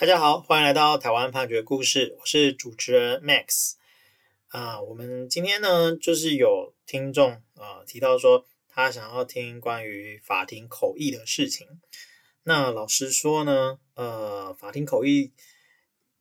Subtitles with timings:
[0.00, 3.72] 大家好，欢迎来到台湾判决故事，我是主持人 Max。
[4.46, 11.66] 啊，我们今天呢，就是有听众啊提到说，他想要听关于法庭口译的事情。
[12.44, 15.32] 那老实说呢，呃，法庭口译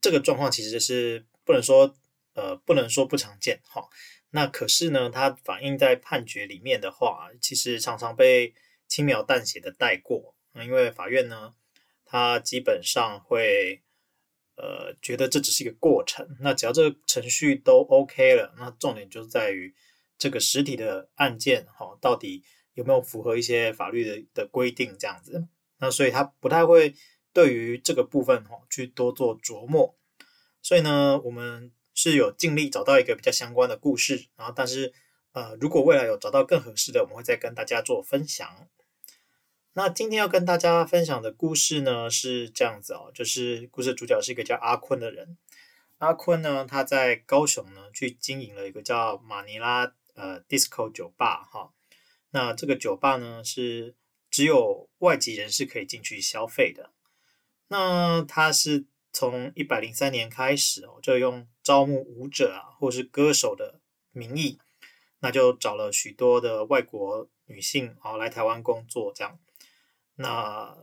[0.02, 1.96] 这个状况其实是不能说
[2.34, 3.88] 呃不能说不常见哈。
[4.32, 8.56] 那可是呢，它反映在判决里面的话，其实常常被
[8.88, 10.34] 轻描淡写的带过。
[10.56, 11.54] 因为法院呢。
[12.08, 13.84] 他基本上会，
[14.56, 16.26] 呃，觉得这只是一个过程。
[16.40, 19.76] 那只要这个程序都 OK 了，那重点就是在于
[20.18, 22.44] 这个实体的案件，哈，到底
[22.74, 25.48] 有没有符合一些法律的的规定这样子。
[25.80, 26.96] 那所以他不太会
[27.34, 29.96] 对于这个部分，哈，去多做琢磨。
[30.62, 34.94] 所以呢，我们是有尽力找到一个比较相关的故事，然后但是，
[35.34, 38.68] 呃，如果未来有找到更合适的，我们会再跟大家做分享。
[39.78, 45.38] 那今天要跟大家分享的故事呢，是这样子哦，就是故事主角是一个叫阿坤的人。
[46.00, 51.74] 阿坤呢，他在高雄呢去经营了一个叫马尼拉呃 Disco 酒吧哈。
[52.32, 53.94] 那这个酒吧呢是
[54.32, 56.90] 只有外籍人士可以进去消费的。
[57.68, 63.80] 那他是从一百零三年开始哦，就用招募舞者啊或是歌手的
[64.12, 64.58] 名义，
[65.20, 69.38] 那就找了许多的外国女性啊来台湾工作这样。
[70.20, 70.76] 那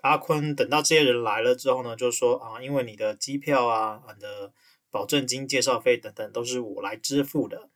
[0.00, 4.52] 阿坤等到这些人来了之后呢，就说啊，因为你的机票啊、你的
[4.90, 7.68] 保证金、介绍费等等都是我来支付的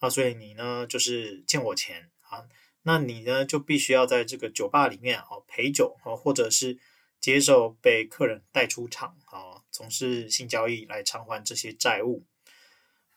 [0.00, 2.46] 啊，所以你呢就是欠我钱啊。
[2.82, 6.78] 那你呢就必须要在这个酒吧里面哦陪酒啊，或者是
[7.20, 12.24] 接受被客人带出场啊，从事性交易来偿还这些债务。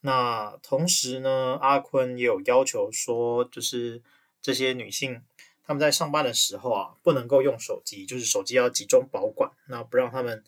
[0.02, 4.04] 那同时呢，阿坤也有要求说，就是
[4.42, 5.24] 这些女性。
[5.68, 10.42] 他们在上班的时候啊，不能够用手机，就是手机要集中保管，那不让他们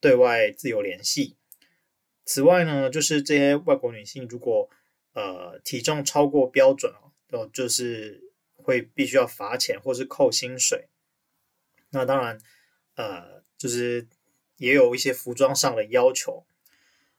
[0.00, 1.36] 对外自由联系。
[2.24, 4.70] 此外呢，就是这些外国女性如果
[5.12, 10.88] 呃体重超过标准哦，就就是会必须要罚钱或是扣薪水。
[11.90, 12.38] 那当然，
[12.94, 14.08] 呃，就是
[14.56, 16.46] 也有一些服装上的要求。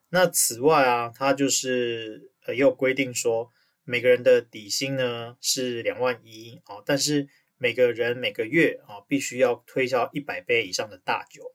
[0.10, 3.52] 那此外啊，它就是呃也有规定说，
[3.84, 7.28] 每个人的底薪呢是两万一哦，但是
[7.64, 11.54] 每个人每个月啊，必须要推销一百杯以上的大酒，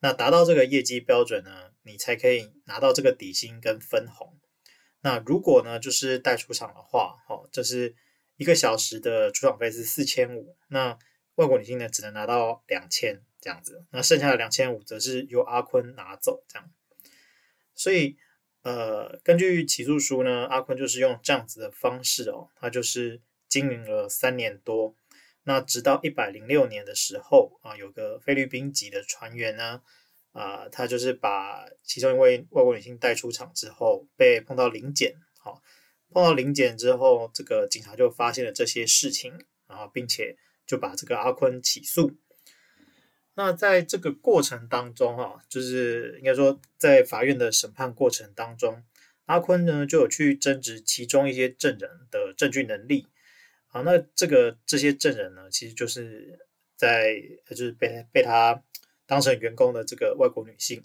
[0.00, 4.36] 那达到这个业绩标准呢，你才可以拿到这个底薪跟分红。
[5.02, 7.94] 那如果呢，就是带出场的话，哦，这是
[8.36, 10.98] 一个小时的出场费是四千五，那
[11.36, 16.68] 外国女性呢只能拿到两千这样子，那剩下的两千五则是由阿坤拿走这样。
[17.76, 18.16] 所以，
[18.62, 24.96] 呃，根据起诉书呢，阿坤就是用这样子的方式哦，他就是经营了三年多。
[25.46, 29.82] 那直到一百零六年的时候啊，有个菲律宾籍的船员呢，
[30.32, 35.62] 啊，他就是把其中一位外国女性带出场之后，被碰到临检，好，
[36.10, 39.38] 碰到临检之后，这个警察就发现了这些事情，
[39.68, 42.12] 然后并且就把这个阿坤起诉。
[43.34, 48.82] 那在这个过程当中，哈，就是应该说在法院的审判过程当中，
[49.26, 53.08] 阿坤呢就有去争执其中一些证人的证据能力。
[53.74, 56.38] 好，那这个这些证人呢，其实就是
[56.76, 58.62] 在就是被被他
[59.04, 60.80] 当成员工的这个外国女性。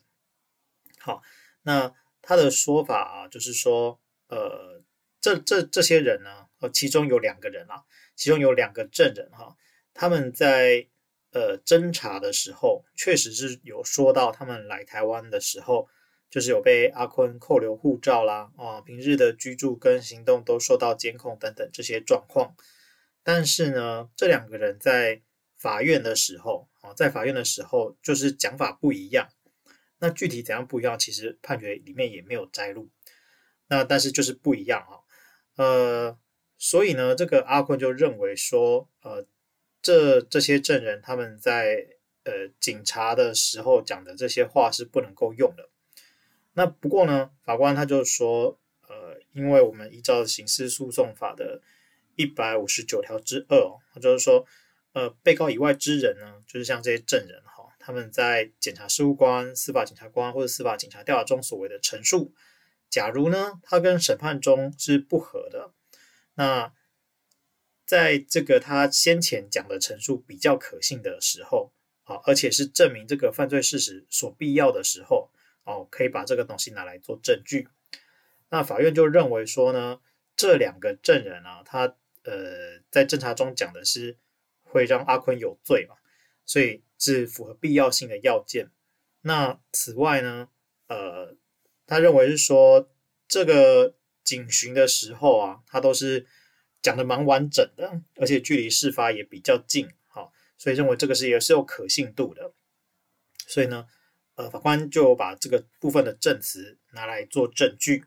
[0.97, 1.22] 好，
[1.61, 4.81] 那他的说法啊，就是说，呃，
[5.22, 7.83] 这这这些人呢，呃，其中有两个人啊，
[8.16, 9.56] 其中有两个证人哈，
[9.94, 10.88] 他们在
[11.31, 15.88] 呃侦查的时候，确实是有说到他们来台湾的时候，
[16.27, 22.56] 就是有被阿坤扣留护照啦，啊，平日的居住跟行动都受到监控等等这些状况。
[23.22, 25.22] 但是呢，这两个人在
[25.57, 29.30] 法院的时候，啊，在法院的时候就是讲法不一样。
[30.00, 32.90] 那具体怎样不一样，其实判决里面也没有摘录。
[33.68, 35.03] 那但是就是不一样啊，
[35.57, 36.18] 呃，
[36.57, 39.28] 所以呢，这个阿坤就认为说，呃，
[39.81, 41.88] 这这些证人他们在
[42.24, 45.69] 呃警察的时候讲的这些话是不能够用的。
[46.54, 48.57] 那不过呢，法官他就说，
[48.88, 51.62] 呃，因为我们依照刑事诉讼法的。
[52.19, 54.45] 一百五十九条之二哦，就是说，
[54.92, 62.33] 呃，被告以外之人呢，就是像这些证人哈，他们在检察事务官、司法检察官或者司法警察调查中所谓的陈述，
[62.89, 65.71] 假如呢，他跟审判中是不合的，
[66.33, 66.74] 那
[67.86, 71.72] 在这个他先前讲的陈述比较可信的时候，
[72.04, 75.31] 啊，而且是证明这个犯罪事实所必要的时候，
[75.63, 77.69] 哦，可以把这个东西拿来做证据。
[78.50, 80.01] 那法院就认为说呢，
[80.36, 81.95] 这两个证人啊，他。
[82.24, 84.18] 呃，在侦查中讲的是
[84.63, 85.95] 会让阿坤有罪嘛，
[86.45, 88.69] 所以是符合必要性的要件。
[89.21, 90.50] 那此外呢，
[90.88, 91.36] 呃，
[91.86, 92.89] 他认为是说
[93.27, 96.27] 这个警询的时候啊，他都是
[96.81, 102.54] 讲的蛮完整的，而且距离事发也比较近，好，所以认为这个是也是有可信度的。
[103.48, 103.88] 所以呢，
[104.36, 108.06] 呃，法官就把这个部分的证词拿来做证据。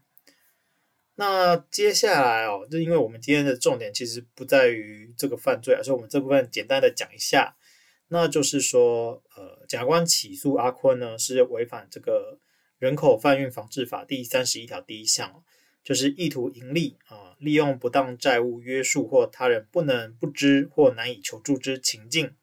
[1.22, 7.54] 那接下来哦，就因为我们今天的重点其实不在于这个犯罪，而是我们这部分简单的讲一下。
[8.08, 12.40] 那就是说，呃，检察官起诉阿坤呢，是违反这个
[12.80, 15.44] 人口贩运防治法第三十一条第一项，
[15.84, 22.34] 就是意图营利啊，利用不当债务约束或他人不能不知或难以求助之情境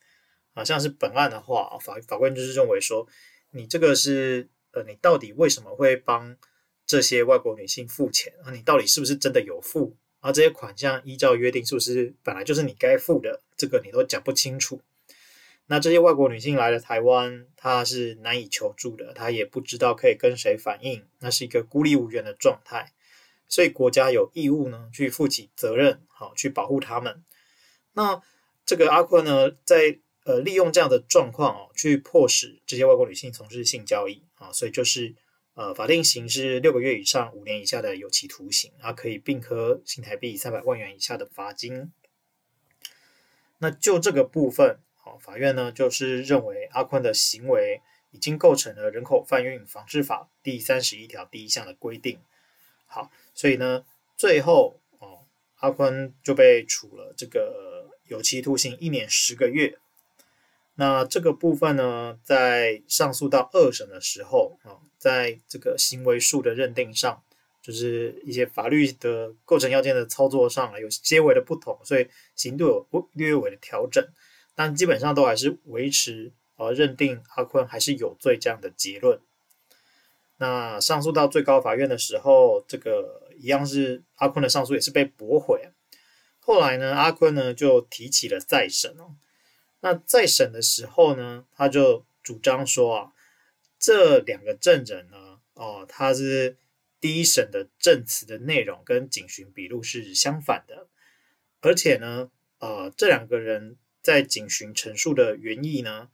[0.54, 3.06] 啊，像是本案的话，法法官就是认为说，
[3.52, 6.38] 你这个是呃，你到底为什么会帮？
[6.90, 9.96] 这些外国女性付钱啊，你到底是不是真的有付？
[10.22, 13.44] 而这些款项依照约定是不是本来就是你该付的？
[13.56, 14.82] 这个你都讲不清楚。
[15.68, 22.92] 那这些外国女性来了台湾，她是难以求助的，她也不知道可以跟谁反映，那是一个孤立无援的状态。
[23.48, 27.24] 所以国家有义务呢，去负起责任，好去保护她们。
[27.94, 28.20] 那
[28.66, 35.14] 这个阿坤呢，在呃利用这样的状况哦，去迫使这些外国女性从事性交易啊，所以就是。
[35.60, 41.92] 呃，法定刑是六个月以上五年以下的有期徒刑，它可以并科新台币三百万元以下的罚金。
[43.58, 52.22] 那就这个部分，好，法院呢就是认为阿坤的行为已经构成了人口贩运防治法第三十一条第一项的规定。
[52.86, 53.84] 好，所以呢，
[54.16, 55.26] 最后哦，
[55.58, 59.78] 阿坤就被处了这个有期徒刑一年十个月。
[60.80, 67.22] 那这个部分呢，在上诉到二审的时候啊，在这个行为数的认定上，
[67.62, 74.02] 就是一些法律的构成要件的操作上有些微的不同，所以刑度有略微的调整，
[74.56, 79.20] 但基本上都还是维持呃认定阿坤还是有罪这样的结论。
[80.38, 85.70] 那上诉到最高法院的时候，这个一样是阿坤的上诉也是被驳回。
[86.40, 89.18] 后来呢，阿坤呢就提起了再审哦。
[89.82, 93.14] 那再审的时候呢，他就主张说啊，
[93.80, 96.58] 这两个证人呢，哦，他是
[97.00, 100.90] 第一审的证词的内容跟警询笔录是相反的，
[101.62, 106.10] 而且呢，呃，这两个人在警询陈述的原意呢，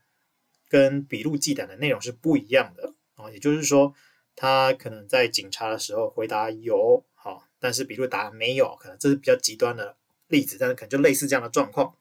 [0.70, 3.96] 跟笔录记载的内容是不一样的啊，也就是说，
[4.36, 9.98] 他可能在警察的时候回答有，好，但是笔录答案没有，可能这是比较极端的
[10.28, 11.98] 例子，但是可能就类似这样的状况，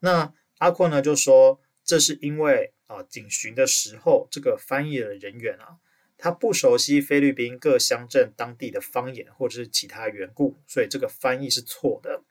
[0.00, 0.34] 那。
[0.62, 5.78] 阿坤呢就说，这是因为啊，警询的时候，这个翻译的人员啊，
[6.16, 12.22] 他不熟悉菲律宾各乡镇当地的方言或者是其他缘故，所以这个翻译是错的。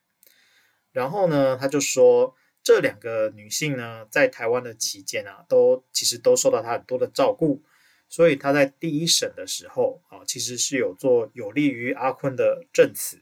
[0.93, 2.33] 然后呢，他就说，
[2.63, 7.61] 这两个女性呢，在台湾的期间啊，都其实都受到他很多的照顾，
[8.07, 13.19] 所以他在第一审的时候啊，其实是有做有利于阿坤的证词，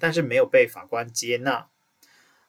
[0.00, 1.68] 但是没有被法官接纳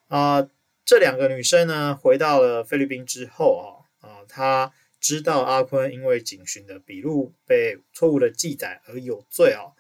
[0.08, 0.50] 啊。
[0.90, 9.78] 这两个女生呢，回到了菲律宾之后啊，啊，她知道阿坤因为警询的笔录被错误的记载而有罪哦，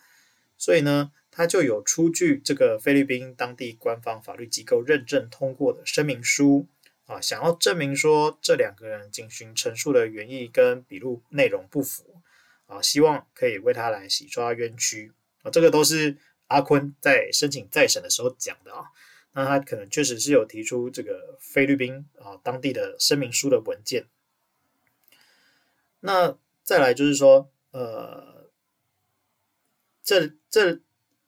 [0.55, 6.67] 所以呢，她就有出具这个菲律宾当地官方法律机构认证通过的声明书
[7.07, 12.21] 啊，想要证明说这两个人警询陈述的原意跟笔录内容不符
[12.67, 15.11] 啊，希望可以为他来洗刷冤屈
[15.41, 16.17] 啊，这个都是
[16.49, 18.83] 阿坤在申请再审的时候讲的啊。
[19.31, 24.07] 那他可能确实是有提出这个菲律宾啊当地的声明书的文件。
[25.99, 28.49] 那再来就是说，呃，
[30.03, 30.79] 这这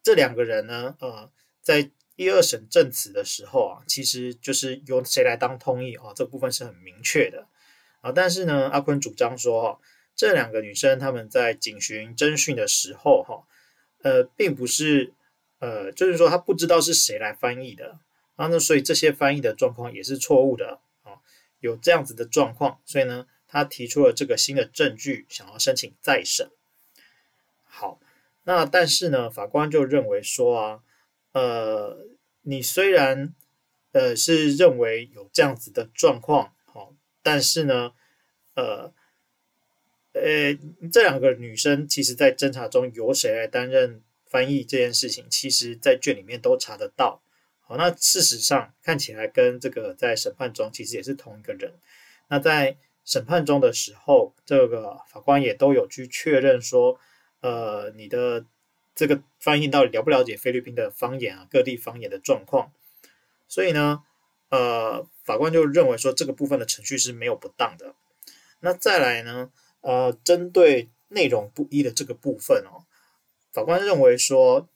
[0.01, 1.31] 这两个人呢，呃，
[1.62, 7.48] 在一二审证词的时候啊，其实就是由谁来当通译啊，这部分是很明确的
[8.01, 8.12] 啊。
[8.12, 9.79] 但是呢，阿坤主张说，哈，
[10.15, 13.43] 这两个女生他们在警询侦讯的时候，哈，
[14.01, 15.13] 呃，并不是。
[15.61, 17.99] 呃，就是说他不知道是谁来翻译的，
[18.35, 21.21] 然后呢，所以这些翻译的状况也是错误的啊，
[21.59, 26.49] 有这样子的状况，所以呢，他提出了这个新的证据，想要申请再审。
[27.61, 27.99] 好，
[28.45, 30.79] 那但是呢，法官就认为说啊，
[31.33, 32.07] 呃，
[32.41, 33.35] 你虽然
[33.91, 37.91] 呃是认为有这样子的状况，好，但是呢，
[38.55, 38.91] 呃，
[40.13, 40.57] 呃，
[40.91, 44.01] 这两个女生其实在侦查中由谁来担任？
[44.31, 47.21] 翻译这件事情，其实在卷里面都查得到。
[47.59, 51.73] 好，那事实上看起来跟这个在审判中其实也是同一个人。
[52.29, 56.97] 那在审判中的时候，这个法官也都有去确认说，
[57.41, 58.45] 呃，你的
[58.95, 62.71] 这个翻译到底了不了解菲律宾的方言啊，各地方言的状况。
[63.50, 64.01] 所以呢，
[64.50, 67.95] 呃，法官就认为说这个部分的程序是没有不当的。
[68.61, 72.88] 那再来呢，呃，针对内容不一的这个部分哦，
[73.53, 74.67] 法官认为说，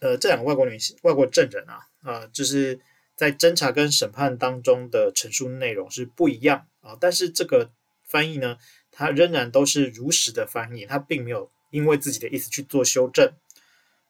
[0.00, 2.78] 呃，这两个外国女性、外国证人啊，啊、呃，就是
[3.16, 7.70] 在侦查跟审判当中的陈述内容是不一样啊、但是这个
[8.04, 8.56] 翻译呢，
[8.90, 13.32] 他仍然都是如实的翻译，他并没有因为自己的意思去做修正，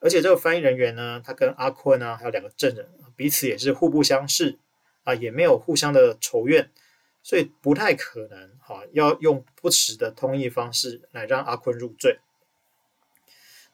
[0.01, 4.59] 而且这个翻译人员呢，他跟阿坤啊，还有两个证人彼此也是互不相识
[5.05, 6.71] 啊、也没有互相的仇怨。
[7.21, 12.19] 所以不太可能哈，要用不实的通译方式来让阿坤入罪。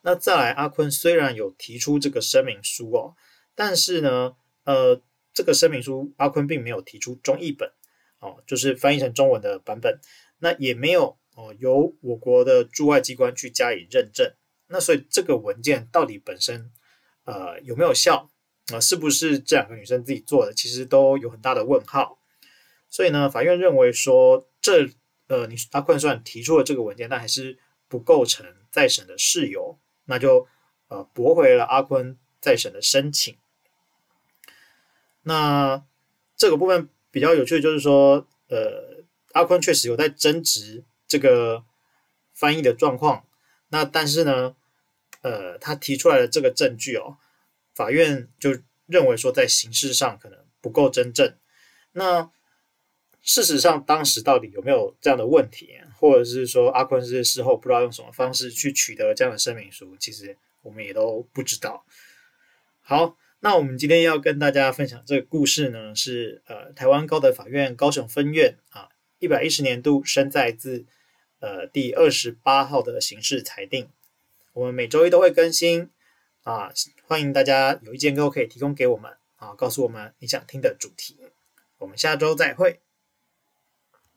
[0.07, 3.17] 那再来，阿坤虽然有提出这个声明书哦，
[3.55, 5.01] 但是呢，呃，
[5.33, 7.73] 这个声明书阿坤并没有提出中译本
[8.19, 9.99] 哦，就是翻译成中文的版本。
[10.41, 14.31] 那也没有哦，由我国的驻外机关去加以认证。
[14.67, 16.71] 那所以这个文件到底本身
[17.25, 18.31] 呃有没有效
[18.75, 18.79] 啊？
[18.79, 20.53] 是不是这两个女生自己做的？
[20.53, 22.19] 其实都有很大的问号。
[22.91, 24.87] 所以呢，法院认为说，这
[25.29, 27.59] 呃，你阿坤虽然提出了这个文件，但还是
[27.89, 30.47] 不构成再审的事由，那就
[30.89, 33.37] 呃驳回了阿坤再审的申请。
[35.23, 35.83] 那
[36.37, 41.65] 这个部分比较有趣的就是说，呃，阿坤确实有在争执这个
[42.33, 43.27] 翻译的状况，
[43.69, 44.55] 那但是呢，
[45.23, 47.17] 呃，他提出来的这个证据哦，
[47.75, 51.35] 法院就认为说，在形式上可能不够真正。
[51.93, 52.31] 那
[53.23, 61.85] 事实上，当时到底有没有这样的问题，或者是说阿坤是事后不知道用什么方式去取得这样的声明书，其实我们也都不知道。
[62.83, 70.85] 好，那我们今天要跟大家分享这个故事呢，是呃台湾高等法院高雄分院啊一百一十年度申再字
[71.41, 73.89] 呃第二十八号的刑事裁定。
[74.53, 75.91] 我们每周一都会更新
[76.43, 76.71] 啊，
[77.07, 81.19] 欢迎大家有意见都可以提供给我们啊，告诉我们你想听的主题。
[81.79, 82.84] 我们下周再会。